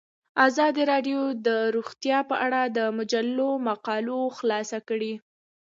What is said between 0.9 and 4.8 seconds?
راډیو د روغتیا په اړه د مجلو مقالو خلاصه